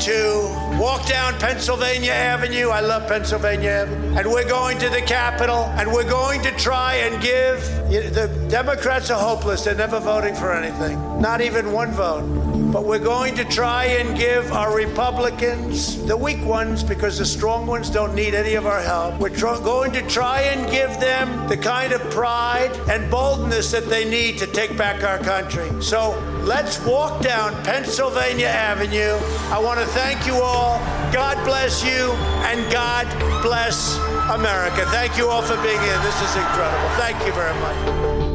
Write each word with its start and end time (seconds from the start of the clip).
to 0.00 0.78
walk 0.80 1.06
down 1.06 1.38
Pennsylvania 1.38 2.12
Avenue. 2.12 2.68
I 2.68 2.80
love 2.80 3.08
Pennsylvania 3.08 3.70
Avenue. 3.70 4.16
And 4.16 4.30
we're 4.30 4.48
going 4.48 4.78
to 4.78 4.88
the 4.88 5.02
Capitol 5.02 5.64
and 5.76 5.92
we're 5.92 6.08
going 6.08 6.42
to 6.42 6.50
try 6.52 6.94
and 6.96 7.22
give. 7.22 7.60
The 7.90 8.28
Democrats 8.48 9.10
are 9.10 9.18
hopeless. 9.18 9.64
They're 9.64 9.74
never 9.74 10.00
voting 10.00 10.34
for 10.34 10.52
anything, 10.52 11.20
not 11.20 11.40
even 11.40 11.72
one 11.72 11.92
vote. 11.92 12.24
But 12.72 12.84
we're 12.84 12.98
going 12.98 13.34
to 13.36 13.44
try 13.44 13.84
and 13.84 14.16
give 14.18 14.52
our 14.52 14.74
Republicans, 14.76 16.04
the 16.04 16.16
weak 16.16 16.44
ones, 16.44 16.82
because 16.82 17.18
the 17.18 17.24
strong 17.24 17.66
ones 17.66 17.88
don't 17.88 18.14
need 18.14 18.34
any 18.34 18.54
of 18.54 18.66
our 18.66 18.80
help, 18.80 19.18
we're 19.18 19.30
tr- 19.30 19.62
going 19.62 19.92
to 19.92 20.02
try 20.08 20.42
and 20.42 20.70
give 20.70 20.98
them 21.00 21.48
the 21.48 21.56
kind 21.56 21.92
of 21.92 22.00
pride 22.10 22.72
and 22.90 23.10
boldness 23.10 23.70
that 23.70 23.88
they 23.88 24.08
need 24.08 24.38
to 24.38 24.46
take 24.46 24.76
back 24.76 25.04
our 25.04 25.18
country. 25.18 25.70
So 25.82 26.18
let's 26.42 26.84
walk 26.84 27.22
down 27.22 27.52
Pennsylvania 27.64 28.48
Avenue. 28.48 29.16
I 29.50 29.58
want 29.58 29.80
to 29.80 29.86
thank 29.86 30.26
you 30.26 30.34
all. 30.34 30.78
God 31.12 31.42
bless 31.44 31.84
you, 31.84 32.12
and 32.50 32.70
God 32.72 33.06
bless 33.42 33.96
America. 34.30 34.84
Thank 34.86 35.16
you 35.16 35.28
all 35.28 35.42
for 35.42 35.56
being 35.62 35.80
here. 35.80 35.98
This 36.02 36.20
is 36.22 36.36
incredible. 36.36 36.88
Thank 36.96 37.24
you 37.26 37.32
very 37.32 37.54
much. 37.60 38.25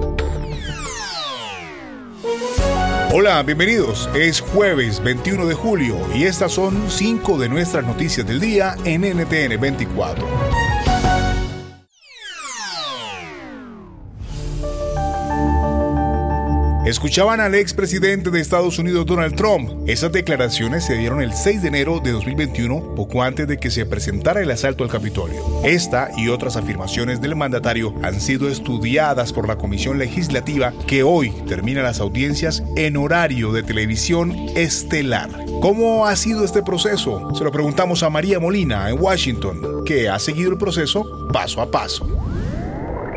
Hola, 3.13 3.43
bienvenidos. 3.43 4.09
Es 4.15 4.39
jueves 4.39 5.03
21 5.03 5.45
de 5.45 5.53
julio 5.53 5.97
y 6.15 6.23
estas 6.23 6.53
son 6.53 6.89
cinco 6.89 7.37
de 7.37 7.49
nuestras 7.49 7.85
noticias 7.85 8.25
del 8.25 8.39
día 8.39 8.77
en 8.85 9.01
NTN 9.01 9.59
24. 9.59 10.50
Escuchaban 16.91 17.39
al 17.39 17.55
expresidente 17.55 18.31
de 18.31 18.41
Estados 18.41 18.77
Unidos 18.77 19.05
Donald 19.05 19.33
Trump. 19.33 19.87
Esas 19.87 20.11
declaraciones 20.11 20.83
se 20.85 20.95
dieron 20.95 21.21
el 21.21 21.31
6 21.31 21.61
de 21.61 21.69
enero 21.69 22.01
de 22.03 22.11
2021, 22.11 22.95
poco 22.95 23.23
antes 23.23 23.47
de 23.47 23.57
que 23.57 23.71
se 23.71 23.85
presentara 23.85 24.41
el 24.41 24.51
asalto 24.51 24.83
al 24.83 24.89
Capitolio. 24.89 25.41
Esta 25.63 26.09
y 26.17 26.27
otras 26.27 26.57
afirmaciones 26.57 27.21
del 27.21 27.37
mandatario 27.37 27.95
han 28.03 28.19
sido 28.19 28.49
estudiadas 28.49 29.31
por 29.31 29.47
la 29.47 29.57
Comisión 29.57 29.99
Legislativa 29.99 30.73
que 30.85 31.01
hoy 31.03 31.31
termina 31.47 31.81
las 31.81 32.01
audiencias 32.01 32.61
en 32.75 32.97
horario 32.97 33.53
de 33.53 33.63
televisión 33.63 34.35
estelar. 34.57 35.29
¿Cómo 35.61 36.07
ha 36.07 36.17
sido 36.17 36.43
este 36.43 36.61
proceso? 36.61 37.33
Se 37.35 37.45
lo 37.45 37.53
preguntamos 37.53 38.03
a 38.03 38.09
María 38.09 38.37
Molina 38.37 38.89
en 38.89 39.01
Washington, 39.01 39.85
que 39.85 40.09
ha 40.09 40.19
seguido 40.19 40.51
el 40.51 40.57
proceso 40.57 41.29
paso 41.31 41.61
a 41.61 41.71
paso. 41.71 42.20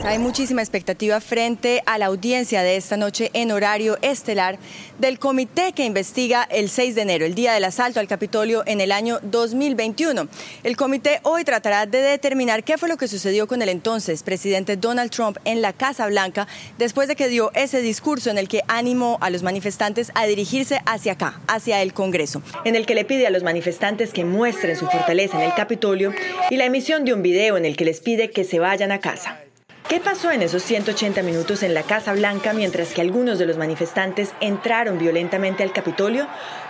Hay 0.07 0.19
muchísima 0.19 0.61
expectativa 0.61 1.19
frente 1.23 1.83
a 1.87 1.97
la 1.97 2.07
audiencia 2.07 2.63
de 2.63 2.77
esta 2.77 2.99
noche 2.99 3.31
en 3.33 3.51
horario 3.51 3.97
estelar 4.03 4.59
del 4.99 5.19
comité 5.19 5.73
que 5.73 5.87
investiga 5.87 6.47
el 6.51 6.69
6 6.69 6.95
de 6.95 7.01
enero, 7.01 7.25
el 7.25 7.35
día 7.35 7.55
del 7.55 7.65
asalto 7.65 8.01
al 8.01 8.07
Capitolio 8.07 8.65
en 8.67 8.83
el 8.83 8.93
año 8.93 9.19
2021. 9.23 10.29
El 10.63 10.77
comité 10.77 11.21
hoy 11.23 11.43
tratará 11.45 11.87
de 11.87 12.03
determinar 12.03 12.65
qué 12.65 12.77
fue 12.77 12.91
lo 12.91 12.99
que 12.99 13.09
sucedió 13.09 13.47
con 13.47 13.63
el 13.63 13.71
entonces 13.71 14.23
presidente 14.23 14.77
Donald 14.77 15.11
Trump 15.11 15.39
en 15.47 15.63
la 15.63 15.73
Casa 15.73 16.07
Blanca 16.07 16.47
después 16.77 17.09
de 17.09 17.17
que 17.17 17.29
dio 17.29 17.51
ese 17.55 17.81
discurso 17.81 18.29
en 18.29 18.37
el 18.37 18.47
que 18.47 18.61
animó 18.69 19.17
a 19.23 19.31
los 19.31 19.43
manifestantes 19.43 20.13
a 20.15 20.27
dirigirse 20.27 20.83
hacia 20.85 21.13
acá, 21.13 21.41
hacia 21.49 21.81
el 21.81 21.95
Congreso, 21.95 22.43
en 22.67 22.77
el 22.77 22.85
que 22.85 22.95
le 22.95 23.07
pide 23.07 23.27
a 23.27 23.31
los 23.31 23.43
manifestantes 23.43 24.13
que 24.13 24.27
muestren 24.27 24.77
su 24.77 24.87
fortaleza 24.87 25.39
en 25.39 25.49
el 25.49 25.55
Capitolio 25.55 26.13
y 26.51 26.59
la 26.59 26.67
emisión 26.67 27.07
de 27.07 27.15
un 27.15 27.23
video 27.23 27.57
en 27.57 27.65
el 27.65 27.75
que 27.75 27.87
les 27.87 28.01
pide 28.01 28.31
que 28.31 28.45
se 28.45 28.59
vayan 28.59 28.93
a 28.93 29.01
casa. 29.01 29.44
¿Qué 29.89 30.01
pasó 30.01 30.31
en 30.33 30.41
esos 30.41 30.63
180 30.63 31.23
minutos 31.23 31.63
en 31.63 31.75
la 31.75 31.83
Casa 31.83 32.15
Blanca 32.15 32.55
mientras 32.55 32.95
que 32.95 33.03
algunos 33.03 33.39
de 33.39 33.45
los 33.45 33.59
manifestantes 33.59 34.33
entraron 34.41 34.99
violentamente 34.99 35.63
al 35.63 35.73
Capitolio? 35.73 36.27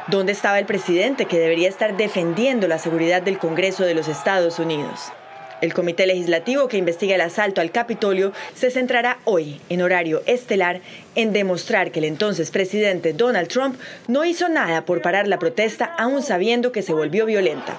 ¿Dónde 0.09 0.33
estaba 0.33 0.59
el 0.59 0.67
presidente 0.67 1.27
que 1.27 1.39
debería 1.39 1.69
estar 1.69 1.97
defendiendo 1.97 2.67
la 2.67 2.79
seguridad 2.79 3.23
del 3.23 3.39
Congreso 3.39 3.85
de 3.85 3.95
los 3.95 4.09
Estados 4.09 4.59
Unidos? 4.59 5.13
El 5.61 5.73
Comité 5.73 6.07
Legislativo 6.07 6.67
que 6.67 6.77
investiga 6.77 7.15
el 7.15 7.21
asalto 7.21 7.61
al 7.61 7.71
Capitolio 7.71 8.33
se 8.55 8.73
centrará 8.73 9.19
hoy, 9.25 9.61
en 9.69 9.83
horario 9.83 10.23
estelar, 10.27 10.81
en 11.15 11.33
demostrar 11.33 11.93
que 11.93 12.01
el 12.01 12.07
entonces 12.07 12.51
presidente 12.51 13.13
Donald 13.13 13.47
Trump 13.47 13.79
no 14.09 14.25
hizo 14.25 14.49
nada 14.49 14.85
por 14.85 15.03
parar 15.03 15.29
la 15.29 15.39
protesta 15.39 15.85
aún 15.85 16.21
sabiendo 16.21 16.73
que 16.73 16.83
se 16.83 16.93
volvió 16.93 17.27
violenta. 17.27 17.79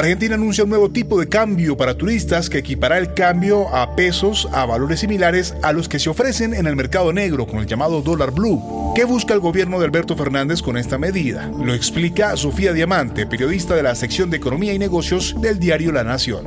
Argentina 0.00 0.34
anuncia 0.34 0.64
un 0.64 0.70
nuevo 0.70 0.90
tipo 0.90 1.20
de 1.20 1.28
cambio 1.28 1.76
para 1.76 1.94
turistas 1.94 2.48
que 2.48 2.56
equipará 2.56 2.96
el 2.96 3.12
cambio 3.12 3.68
a 3.68 3.94
pesos 3.96 4.48
a 4.50 4.64
valores 4.64 5.00
similares 5.00 5.54
a 5.62 5.72
los 5.72 5.90
que 5.90 5.98
se 5.98 6.08
ofrecen 6.08 6.54
en 6.54 6.66
el 6.66 6.74
mercado 6.74 7.12
negro 7.12 7.46
con 7.46 7.58
el 7.58 7.66
llamado 7.66 8.00
dólar 8.00 8.30
blue. 8.30 8.94
¿Qué 8.96 9.04
busca 9.04 9.34
el 9.34 9.40
gobierno 9.40 9.78
de 9.78 9.84
Alberto 9.84 10.16
Fernández 10.16 10.62
con 10.62 10.78
esta 10.78 10.96
medida? 10.96 11.50
Lo 11.62 11.74
explica 11.74 12.34
Sofía 12.38 12.72
Diamante, 12.72 13.26
periodista 13.26 13.76
de 13.76 13.82
la 13.82 13.94
sección 13.94 14.30
de 14.30 14.38
Economía 14.38 14.72
y 14.72 14.78
Negocios 14.78 15.38
del 15.38 15.58
diario 15.58 15.92
La 15.92 16.02
Nación. 16.02 16.46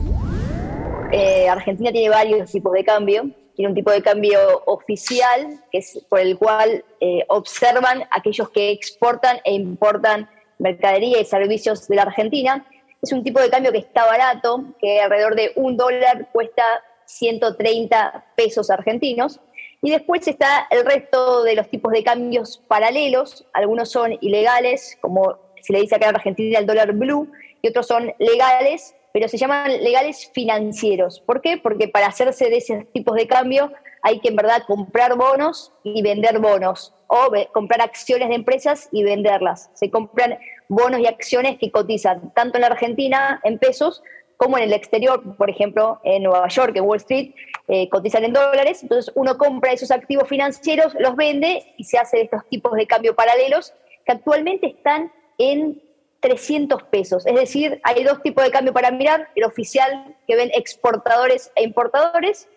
Eh, 1.12 1.47
Argentina 1.47 1.92
tiene 1.92 2.09
varios 2.09 2.52
tipos 2.52 2.74
de 2.74 2.84
cambio. 2.84 3.30
Tiene 3.56 3.69
un 3.69 3.75
tipo 3.75 3.92
de 3.92 4.02
cambio 4.02 4.40
oficial, 4.66 5.63
que 5.72 5.78
es 5.78 6.03
por 6.09 6.19
el 6.19 6.40
cual 6.40 6.84
eh, 7.00 7.24
observan 7.28 8.02
aquellos 8.09 8.50
que 8.50 8.72
exportan 8.72 9.38
e 9.46 9.53
importan 9.53 10.28
mercadería 10.58 11.22
y 11.22 11.25
servicios 11.25 11.88
de 11.88 11.97
la 11.97 12.02
Argentina 12.02 12.66
es 13.03 13.12
un 13.12 13.22
tipo 13.22 13.41
de 13.41 13.50
cambio 13.50 13.74
que 13.74 13.80
está 13.80 14.06
barato, 14.06 14.64
que 14.80 15.02
alrededor 15.02 15.36
de 15.36 15.52
un 15.58 15.75
dólar 15.75 16.30
cuesta 16.31 16.64
130 17.06 18.25
pesos 18.36 18.69
argentinos. 18.69 19.41
Y 19.81 19.91
después 19.91 20.25
está 20.25 20.68
el 20.72 20.86
resto 20.86 21.44
de 21.44 21.56
los 21.56 21.69
tipos 21.69 21.92
de 21.92 22.02
cambios 22.02 22.63
paralelos. 22.69 23.46
Algunos 23.52 23.92
son 23.92 24.18
ilegales, 24.22 24.97
como 25.02 25.38
se 25.62 25.74
le 25.74 25.81
dice 25.81 25.96
acá 25.96 26.08
en 26.09 26.16
Argentina 26.16 26.59
el 26.59 26.66
dólar 26.66 26.94
blue, 26.94 27.30
y 27.62 27.68
otros 27.68 27.88
son 27.88 28.13
legales, 28.19 28.96
pero 29.13 29.29
se 29.29 29.38
llaman 29.38 29.72
legales 29.81 30.29
financieros. 30.34 31.22
¿Por 31.22 31.40
qué? 31.40 31.57
Porque 31.57 31.88
para 31.88 32.07
hacerse 32.07 32.50
de 32.50 32.57
esos 32.57 32.91
tipos 32.91 33.16
de 33.16 33.28
cambio 33.28 33.72
hay 34.01 34.19
que 34.19 34.29
en 34.29 34.35
verdad 34.35 34.63
comprar 34.68 35.16
bonos 35.16 35.72
y 35.84 36.01
vender 36.01 36.40
bonos, 36.40 36.94
o 37.07 37.31
comprar 37.53 37.81
acciones 37.81 38.28
de 38.29 38.35
empresas 38.35 38.90
y 38.91 39.03
venderlas. 39.03 39.69
Se 39.75 39.90
compran 39.91 40.40
bonos 40.68 41.00
y 41.00 41.06
acciones 41.06 41.57
que 41.59 41.72
cotizan 41.72 42.34
tanto 42.34 42.57
en 42.57 42.62
la 42.62 42.68
Argentina 42.68 43.40
en 43.44 43.59
pesos 43.59 44.01
como 44.35 44.57
en 44.57 44.63
el 44.63 44.74
exterior, 44.74 45.38
por 45.38 45.50
ejemplo, 45.50 46.01
en 46.03 46.24
Nueva 46.24 46.47
York, 46.47 46.75
en 46.75 46.84
Wall 46.84 46.97
Street, 46.97 47.34
eh, 47.68 47.88
cotizan 47.90 48.25
en 48.25 48.34
dólares. 48.34 48.81
Entonces 48.81 49.12
uno 49.16 49.38
compra 49.38 49.72
esos 49.72 49.91
activos 49.91 50.28
financieros, 50.28 50.95
los 51.00 51.16
vende 51.16 51.63
y 51.78 51.84
se 51.84 52.00
hace 52.00 52.22
estos 52.22 52.41
tipos 52.50 52.74
de 52.74 52.88
cambio 52.88 53.16
paralelos 53.16 53.74
que 54.06 54.12
actualmente 54.12 54.68
están 54.68 55.12
en 55.38 55.81
300 56.24 56.84
pesos. 56.84 57.28
Es 57.28 57.36
decir, 57.36 57.82
hay 57.84 58.04
dos 58.06 58.22
tipos 58.24 58.46
de 58.46 58.50
cambio 58.50 58.72
para 58.72 58.92
mirar, 58.92 59.30
el 59.36 59.44
oficial 59.44 60.16
que 60.26 60.38
ven 60.38 60.50
exportadores 60.56 61.52
e 61.54 61.64
importadores, 61.64 62.48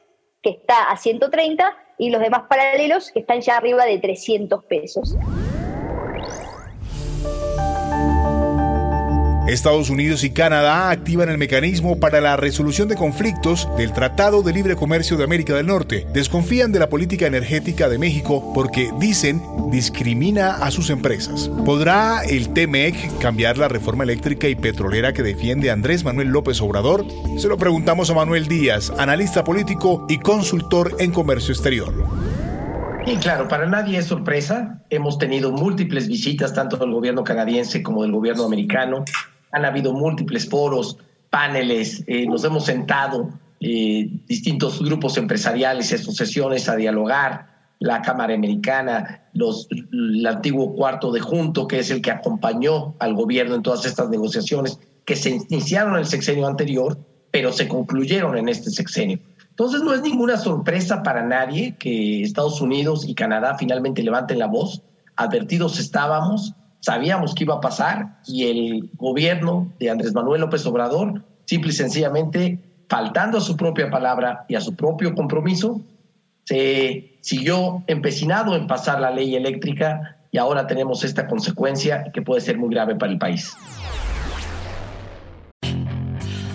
que 0.41 0.51
está 0.51 0.85
a 0.85 0.97
130, 0.97 1.77
y 1.99 2.11
los 2.11 2.21
demás 2.21 2.43
paralelos 2.49 3.11
que 3.11 3.19
están 3.19 3.41
ya 3.41 3.57
arriba 3.57 3.85
de 3.85 3.99
300 3.99 4.65
pesos. 4.67 5.17
Estados 9.49 9.91
Unidos 9.91 10.25
y 10.25 10.31
Canadá 10.31 10.91
activan 10.91 11.29
el 11.29 11.39
mecanismo 11.39 12.01
para 12.01 12.21
la 12.21 12.37
resolución 12.37 12.89
de 12.89 12.97
conflictos 12.97 13.69
del 13.77 13.93
Tratado 13.93 14.43
de 14.43 14.53
Libre 14.53 14.75
Comercio 14.75 15.17
de 15.17 15.23
América 15.23 15.55
del 15.55 15.67
Norte. 15.67 16.05
Desconfían 16.13 16.73
de 16.73 16.81
la 16.81 16.89
política 16.89 17.29
energética 17.29 17.89
de 17.89 17.97
México 17.97 18.51
porque, 18.53 18.91
dicen, 18.99 19.41
discrimina 19.71 20.57
a 20.57 20.73
sus 20.73 20.91
empresas. 20.91 21.49
¿Podrá 21.65 22.23
el 22.25 22.53
TMEC 22.53 23.19
cambiar 23.19 23.57
la 23.57 23.69
reforma 23.69 24.03
eléctrica 24.03 24.49
y 24.49 24.57
petrolera 24.57 25.13
que 25.13 25.23
defiende 25.23 25.71
Andrés 25.71 26.03
Manuel 26.03 26.29
López 26.29 26.61
Obrador? 26.61 27.07
Se 27.39 27.47
lo 27.47 27.57
preguntamos 27.57 28.11
a 28.11 28.15
Manuel 28.15 28.49
Díaz, 28.49 28.93
analista 28.99 29.45
político 29.45 30.07
y 30.09 30.19
consultor 30.19 30.97
en 30.99 31.13
comercio 31.13 31.53
exterior. 31.55 31.95
Y 33.07 33.15
claro, 33.19 33.47
para 33.47 33.67
nadie 33.67 33.99
es 33.99 34.07
sorpresa. 34.07 34.81
Hemos 34.91 35.19
tenido 35.19 35.53
múltiples 35.53 36.09
visitas, 36.09 36.53
tanto 36.53 36.77
del 36.77 36.91
gobierno 36.91 37.23
canadiense 37.23 37.81
como 37.81 38.03
del 38.03 38.11
gobierno 38.11 38.43
americano 38.43 39.05
han 39.53 39.65
habido 39.65 39.93
múltiples 39.93 40.49
foros, 40.49 40.99
paneles, 41.31 42.03
eh, 42.07 42.27
nos 42.27 42.45
hemos 42.45 42.65
sentado 42.65 43.31
eh, 43.61 44.09
distintos 44.27 44.83
grupos 44.83 45.17
empresariales 45.17 45.91
y 45.91 45.95
asociaciones 45.95 46.69
a 46.69 46.77
dialogar, 46.77 47.57
la 47.79 48.01
Cámara 48.01 48.35
Americana, 48.35 49.29
los, 49.35 49.69
el 49.71 50.27
antiguo 50.27 50.75
cuarto 50.75 51.13
de 51.13 51.21
junto, 51.21 51.67
que 51.69 51.79
es 51.79 51.91
el 51.91 52.01
que 52.01 52.11
acompañó 52.11 52.95
al 52.99 53.15
gobierno 53.15 53.55
en 53.55 53.63
todas 53.63 53.85
estas 53.85 54.09
negociaciones 54.09 54.79
que 55.05 55.17
se 55.17 55.31
iniciaron 55.31 55.95
en 55.95 56.01
el 56.01 56.07
sexenio 56.07 56.47
anterior, 56.47 56.99
pero 57.31 57.53
se 57.53 57.69
concluyeron 57.69 58.37
en 58.37 58.49
este 58.49 58.71
sexenio. 58.71 59.19
Entonces 59.51 59.83
no 59.83 59.95
es 59.95 60.03
ninguna 60.03 60.37
sorpresa 60.37 61.03
para 61.03 61.23
nadie 61.23 61.77
que 61.79 62.23
Estados 62.23 62.61
Unidos 62.61 63.07
y 63.09 63.15
Canadá 63.15 63.57
finalmente 63.59 64.03
levanten 64.03 64.39
la 64.39 64.47
voz. 64.47 64.83
Advertidos 65.17 65.79
estábamos, 65.79 66.55
sabíamos 66.87 67.35
que 67.35 67.43
iba 67.43 67.57
a 67.57 67.61
pasar 67.61 68.21
y 68.29 68.47
el 68.47 68.91
gobierno 68.95 69.73
de 69.81 69.91
Andrés 69.91 70.15
Manuel 70.15 70.43
López 70.43 70.65
Obrador, 70.67 71.21
simple 71.45 71.71
y 71.71 71.75
sencillamente, 71.75 72.61
faltando 72.89 73.39
a 73.39 73.41
su 73.41 73.57
propia 73.57 73.91
palabra 73.91 74.45
y 74.49 74.55
a 74.55 74.61
su 74.61 74.77
propio 74.77 75.13
compromiso, 75.17 75.81
se 76.45 77.19
siguió 77.23 77.83
empecinado 77.89 78.55
en 78.55 78.69
pasar 78.69 79.01
la 79.01 79.11
ley 79.11 79.35
eléctrica 79.35 80.17
y 80.31 80.39
ahora 80.39 80.69
tenemos 80.69 81.03
esta 81.03 81.27
consecuencia 81.27 82.13
que 82.15 82.23
puede 82.23 82.41
ser 82.41 82.57
muy 82.57 82.73
grave 82.73 82.95
para 82.95 83.11
el 83.11 83.19
país. 83.19 83.53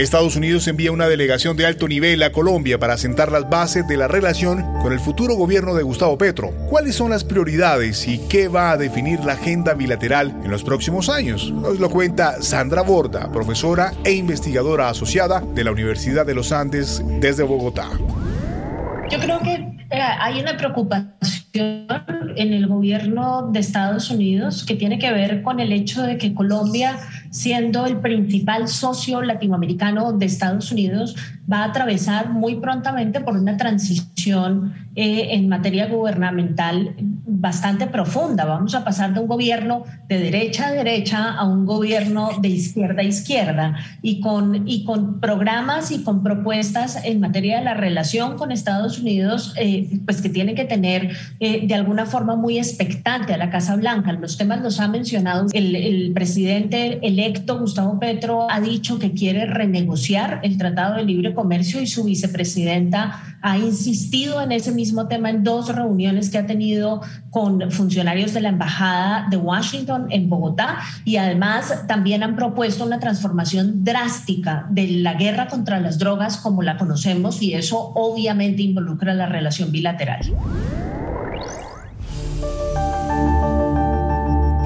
Estados 0.00 0.36
Unidos 0.36 0.66
envía 0.66 0.92
una 0.92 1.08
delegación 1.08 1.56
de 1.56 1.66
alto 1.66 1.86
nivel 1.86 2.22
a 2.22 2.32
Colombia 2.32 2.78
para 2.78 2.96
sentar 2.96 3.30
las 3.30 3.50
bases 3.50 3.86
de 3.86 3.98
la 3.98 4.08
relación 4.08 4.64
con 4.80 4.92
el 4.92 5.00
futuro 5.00 5.34
gobierno 5.34 5.74
de 5.74 5.82
Gustavo 5.82 6.16
Petro. 6.16 6.52
¿Cuáles 6.68 6.94
son 6.94 7.10
las 7.10 7.22
prioridades 7.22 8.08
y 8.08 8.18
qué 8.28 8.48
va 8.48 8.70
a 8.70 8.76
definir 8.78 9.20
la 9.20 9.34
agenda 9.34 9.74
bilateral 9.74 10.34
en 10.42 10.50
los 10.50 10.64
próximos 10.64 11.10
años? 11.10 11.52
Nos 11.52 11.78
lo 11.78 11.90
cuenta 11.90 12.40
Sandra 12.40 12.82
Borda, 12.82 13.30
profesora 13.30 13.92
e 14.02 14.12
investigadora 14.12 14.88
asociada 14.88 15.42
de 15.54 15.64
la 15.64 15.72
Universidad 15.72 16.24
de 16.24 16.34
los 16.34 16.50
Andes 16.50 17.02
desde 17.20 17.42
Bogotá. 17.42 17.90
Yo 19.10 19.18
creo 19.18 19.38
que 19.40 19.68
hay 19.90 20.40
una 20.40 20.56
preocupación 20.56 21.39
en 21.52 22.52
el 22.52 22.66
gobierno 22.66 23.50
de 23.52 23.60
Estados 23.60 24.10
Unidos 24.10 24.64
que 24.64 24.74
tiene 24.74 24.98
que 24.98 25.12
ver 25.12 25.42
con 25.42 25.58
el 25.58 25.72
hecho 25.72 26.02
de 26.02 26.16
que 26.16 26.32
Colombia, 26.32 26.96
siendo 27.30 27.86
el 27.86 27.98
principal 27.98 28.68
socio 28.68 29.20
latinoamericano 29.22 30.12
de 30.12 30.26
Estados 30.26 30.70
Unidos, 30.70 31.16
va 31.50 31.64
a 31.64 31.64
atravesar 31.64 32.30
muy 32.30 32.56
prontamente 32.56 33.20
por 33.20 33.36
una 33.36 33.56
transición 33.56 34.06
eh, 34.26 35.28
en 35.30 35.48
materia 35.48 35.86
gubernamental 35.86 36.94
bastante 36.98 37.86
profunda. 37.86 38.44
Vamos 38.44 38.74
a 38.74 38.84
pasar 38.84 39.14
de 39.14 39.20
un 39.20 39.26
gobierno 39.26 39.84
de 40.08 40.18
derecha 40.18 40.68
a 40.68 40.72
derecha 40.72 41.32
a 41.32 41.46
un 41.46 41.64
gobierno 41.64 42.30
de 42.40 42.48
izquierda 42.48 43.00
a 43.00 43.04
izquierda 43.04 43.76
y 44.02 44.20
con, 44.20 44.68
y 44.68 44.84
con 44.84 45.20
programas 45.20 45.90
y 45.90 46.02
con 46.02 46.22
propuestas 46.22 46.98
en 47.04 47.20
materia 47.20 47.58
de 47.58 47.64
la 47.64 47.74
relación 47.74 48.36
con 48.36 48.52
Estados 48.52 48.98
Unidos, 48.98 49.54
eh, 49.56 49.88
pues 50.04 50.20
que 50.20 50.28
tiene 50.28 50.54
que 50.54 50.64
tener 50.64 51.16
eh, 51.38 51.66
de 51.66 51.74
alguna 51.74 52.04
forma 52.04 52.36
muy 52.36 52.58
expectante 52.58 53.32
a 53.32 53.38
la 53.38 53.48
Casa 53.48 53.76
Blanca. 53.76 54.12
Los 54.12 54.36
temas 54.36 54.60
los 54.60 54.80
ha 54.80 54.88
mencionado 54.88 55.46
el, 55.52 55.76
el 55.76 56.12
presidente 56.12 56.98
electo 57.06 57.58
Gustavo 57.58 57.98
Petro, 57.98 58.50
ha 58.50 58.60
dicho 58.60 58.98
que 58.98 59.12
quiere 59.12 59.46
renegociar 59.46 60.40
el 60.42 60.58
Tratado 60.58 60.96
de 60.96 61.04
Libre 61.04 61.32
Comercio 61.32 61.80
y 61.80 61.86
su 61.86 62.04
vicepresidenta 62.04 63.29
ha 63.42 63.58
insistido 63.58 64.40
en 64.40 64.52
ese 64.52 64.72
mismo 64.72 65.08
tema 65.08 65.30
en 65.30 65.44
dos 65.44 65.74
reuniones 65.74 66.30
que 66.30 66.38
ha 66.38 66.46
tenido 66.46 67.00
con 67.30 67.70
funcionarios 67.70 68.34
de 68.34 68.40
la 68.40 68.50
Embajada 68.50 69.26
de 69.30 69.36
Washington 69.36 70.06
en 70.10 70.28
Bogotá 70.28 70.78
y 71.04 71.16
además 71.16 71.86
también 71.86 72.22
han 72.22 72.36
propuesto 72.36 72.84
una 72.84 73.00
transformación 73.00 73.84
drástica 73.84 74.66
de 74.70 74.88
la 74.88 75.14
guerra 75.14 75.48
contra 75.48 75.80
las 75.80 75.98
drogas 75.98 76.36
como 76.36 76.62
la 76.62 76.76
conocemos 76.76 77.40
y 77.42 77.54
eso 77.54 77.92
obviamente 77.94 78.62
involucra 78.62 79.14
la 79.14 79.26
relación 79.26 79.72
bilateral. 79.72 80.20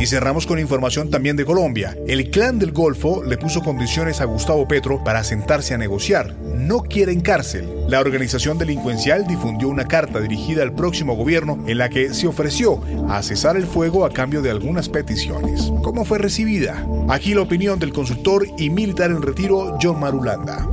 Y 0.04 0.06
cerramos 0.06 0.46
con 0.46 0.58
información 0.58 1.08
también 1.08 1.34
de 1.34 1.46
Colombia. 1.46 1.96
El 2.06 2.30
clan 2.30 2.58
del 2.58 2.72
Golfo 2.72 3.24
le 3.24 3.38
puso 3.38 3.62
condiciones 3.62 4.20
a 4.20 4.26
Gustavo 4.26 4.68
Petro 4.68 5.02
para 5.02 5.24
sentarse 5.24 5.72
a 5.72 5.78
negociar. 5.78 6.34
No 6.34 6.82
quieren 6.82 7.22
cárcel. 7.22 7.66
La 7.88 8.00
organización 8.00 8.58
delincuencial 8.58 9.26
difundió 9.26 9.70
una 9.70 9.86
carta 9.86 10.20
dirigida 10.20 10.62
al 10.62 10.74
próximo 10.74 11.16
gobierno 11.16 11.64
en 11.66 11.78
la 11.78 11.88
que 11.88 12.12
se 12.12 12.26
ofreció 12.26 12.82
a 13.08 13.22
cesar 13.22 13.56
el 13.56 13.64
fuego 13.64 14.04
a 14.04 14.10
cambio 14.10 14.42
de 14.42 14.50
algunas 14.50 14.90
peticiones. 14.90 15.72
¿Cómo 15.82 16.04
fue 16.04 16.18
recibida? 16.18 16.86
Aquí 17.08 17.32
la 17.32 17.40
opinión 17.40 17.78
del 17.78 17.94
consultor 17.94 18.46
y 18.58 18.68
militar 18.68 19.10
en 19.10 19.22
retiro 19.22 19.78
John 19.80 20.00
Marulanda. 20.00 20.68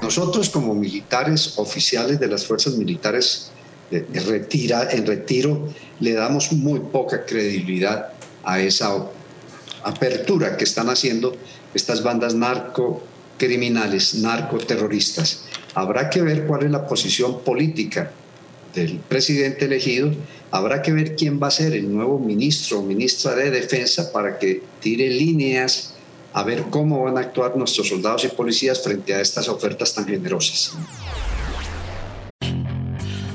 Nosotros 0.00 0.50
como 0.50 0.72
militares 0.72 1.54
oficiales 1.58 2.20
de 2.20 2.28
las 2.28 2.46
fuerzas 2.46 2.74
militares 2.76 3.50
retira, 3.90 4.88
en 4.90 5.06
retiro 5.06 5.68
le 6.00 6.12
damos 6.12 6.52
muy 6.52 6.80
poca 6.80 7.24
credibilidad 7.24 8.12
a 8.44 8.60
esa 8.60 8.94
apertura 9.82 10.56
que 10.56 10.64
están 10.64 10.88
haciendo 10.88 11.36
estas 11.74 12.02
bandas 12.02 12.34
narcocriminales, 12.34 14.14
narcoterroristas. 14.16 15.44
Habrá 15.74 16.10
que 16.10 16.22
ver 16.22 16.46
cuál 16.46 16.64
es 16.64 16.70
la 16.70 16.86
posición 16.86 17.40
política 17.40 18.10
del 18.74 18.98
presidente 18.98 19.64
elegido, 19.64 20.12
habrá 20.50 20.82
que 20.82 20.92
ver 20.92 21.16
quién 21.16 21.40
va 21.42 21.48
a 21.48 21.50
ser 21.50 21.72
el 21.74 21.92
nuevo 21.92 22.18
ministro 22.18 22.80
o 22.80 22.82
ministra 22.82 23.34
de 23.34 23.50
Defensa 23.50 24.12
para 24.12 24.38
que 24.38 24.62
tire 24.80 25.08
líneas 25.08 25.94
a 26.32 26.42
ver 26.42 26.64
cómo 26.70 27.02
van 27.02 27.16
a 27.16 27.20
actuar 27.20 27.56
nuestros 27.56 27.88
soldados 27.88 28.24
y 28.24 28.28
policías 28.28 28.82
frente 28.82 29.14
a 29.14 29.20
estas 29.20 29.48
ofertas 29.48 29.94
tan 29.94 30.06
generosas. 30.06 30.72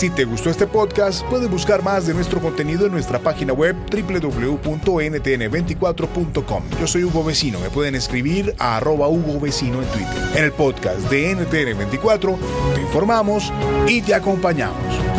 Si 0.00 0.08
te 0.08 0.24
gustó 0.24 0.48
este 0.48 0.66
podcast, 0.66 1.22
puedes 1.26 1.50
buscar 1.50 1.82
más 1.82 2.06
de 2.06 2.14
nuestro 2.14 2.40
contenido 2.40 2.86
en 2.86 2.92
nuestra 2.92 3.18
página 3.18 3.52
web 3.52 3.76
www.ntn24.com. 3.92 6.62
Yo 6.80 6.86
soy 6.86 7.04
Hugo 7.04 7.22
Vecino, 7.22 7.60
me 7.60 7.68
pueden 7.68 7.94
escribir 7.94 8.54
a 8.58 8.78
arroba 8.78 9.08
Hugo 9.08 9.38
Vecino 9.38 9.82
en 9.82 9.88
Twitter. 9.88 10.16
En 10.36 10.44
el 10.44 10.52
podcast 10.52 11.00
de 11.10 11.36
NTN24 11.36 12.38
te 12.74 12.80
informamos 12.80 13.52
y 13.88 14.00
te 14.00 14.14
acompañamos. 14.14 15.09